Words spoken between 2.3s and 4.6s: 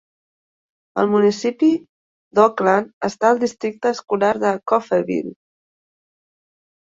d'Oakland està al Districte escolar de